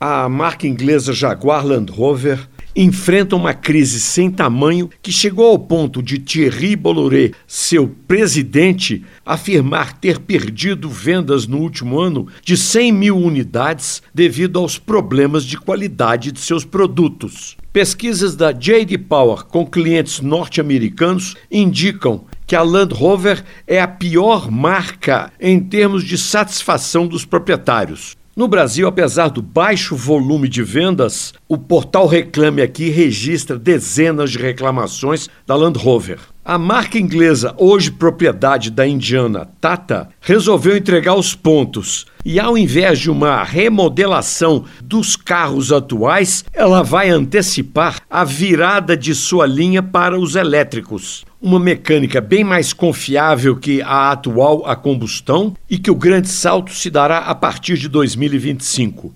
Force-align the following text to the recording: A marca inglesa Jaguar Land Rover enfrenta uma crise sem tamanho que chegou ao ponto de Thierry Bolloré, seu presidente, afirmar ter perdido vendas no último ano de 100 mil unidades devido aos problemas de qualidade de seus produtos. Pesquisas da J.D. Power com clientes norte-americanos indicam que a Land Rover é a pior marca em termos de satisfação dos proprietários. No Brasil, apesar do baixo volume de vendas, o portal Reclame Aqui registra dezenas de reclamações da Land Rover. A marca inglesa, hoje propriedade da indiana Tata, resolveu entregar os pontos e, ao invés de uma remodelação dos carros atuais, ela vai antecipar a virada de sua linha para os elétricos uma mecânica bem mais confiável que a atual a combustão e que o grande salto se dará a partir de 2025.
A 0.00 0.28
marca 0.28 0.64
inglesa 0.64 1.12
Jaguar 1.12 1.66
Land 1.66 1.90
Rover 1.90 2.48
enfrenta 2.76 3.34
uma 3.34 3.52
crise 3.52 3.98
sem 3.98 4.30
tamanho 4.30 4.88
que 5.02 5.10
chegou 5.10 5.46
ao 5.46 5.58
ponto 5.58 6.00
de 6.00 6.20
Thierry 6.20 6.76
Bolloré, 6.76 7.32
seu 7.48 7.88
presidente, 8.06 9.04
afirmar 9.26 9.98
ter 9.98 10.20
perdido 10.20 10.88
vendas 10.88 11.48
no 11.48 11.58
último 11.58 11.98
ano 11.98 12.28
de 12.44 12.56
100 12.56 12.92
mil 12.92 13.16
unidades 13.16 14.00
devido 14.14 14.60
aos 14.60 14.78
problemas 14.78 15.42
de 15.44 15.58
qualidade 15.58 16.30
de 16.30 16.38
seus 16.38 16.64
produtos. 16.64 17.56
Pesquisas 17.72 18.36
da 18.36 18.52
J.D. 18.52 18.98
Power 18.98 19.46
com 19.46 19.66
clientes 19.66 20.20
norte-americanos 20.20 21.34
indicam 21.50 22.24
que 22.46 22.54
a 22.54 22.62
Land 22.62 22.94
Rover 22.94 23.44
é 23.66 23.80
a 23.80 23.88
pior 23.88 24.48
marca 24.48 25.32
em 25.40 25.58
termos 25.58 26.04
de 26.04 26.16
satisfação 26.16 27.08
dos 27.08 27.24
proprietários. 27.24 28.17
No 28.38 28.46
Brasil, 28.46 28.86
apesar 28.86 29.30
do 29.30 29.42
baixo 29.42 29.96
volume 29.96 30.48
de 30.48 30.62
vendas, 30.62 31.34
o 31.48 31.58
portal 31.58 32.06
Reclame 32.06 32.62
Aqui 32.62 32.88
registra 32.88 33.58
dezenas 33.58 34.30
de 34.30 34.38
reclamações 34.38 35.28
da 35.44 35.56
Land 35.56 35.76
Rover. 35.76 36.20
A 36.48 36.56
marca 36.56 36.98
inglesa, 36.98 37.54
hoje 37.58 37.90
propriedade 37.90 38.70
da 38.70 38.86
indiana 38.86 39.46
Tata, 39.60 40.08
resolveu 40.18 40.78
entregar 40.78 41.14
os 41.14 41.34
pontos 41.34 42.06
e, 42.24 42.40
ao 42.40 42.56
invés 42.56 43.00
de 43.00 43.10
uma 43.10 43.44
remodelação 43.44 44.64
dos 44.82 45.14
carros 45.14 45.70
atuais, 45.70 46.46
ela 46.54 46.82
vai 46.82 47.10
antecipar 47.10 48.00
a 48.08 48.24
virada 48.24 48.96
de 48.96 49.14
sua 49.14 49.44
linha 49.44 49.82
para 49.82 50.18
os 50.18 50.36
elétricos 50.36 51.22
uma 51.40 51.60
mecânica 51.60 52.20
bem 52.20 52.42
mais 52.42 52.72
confiável 52.72 53.54
que 53.54 53.80
a 53.82 54.10
atual 54.10 54.66
a 54.66 54.74
combustão 54.74 55.54
e 55.70 55.78
que 55.78 55.90
o 55.90 55.94
grande 55.94 56.28
salto 56.28 56.72
se 56.72 56.90
dará 56.90 57.18
a 57.18 57.34
partir 57.34 57.76
de 57.76 57.88
2025. 57.88 59.14